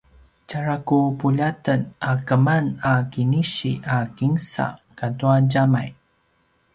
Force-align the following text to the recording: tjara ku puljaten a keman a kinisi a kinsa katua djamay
tjara 0.47 0.75
ku 0.87 0.97
puljaten 1.19 1.81
a 2.09 2.11
keman 2.27 2.65
a 2.91 2.93
kinisi 3.11 3.71
a 3.95 3.97
kinsa 4.15 4.65
katua 4.97 5.35
djamay 5.49 5.89